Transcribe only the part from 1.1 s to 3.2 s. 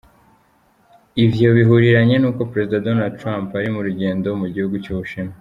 Ivyo bihuriranye nuko Perezida Donald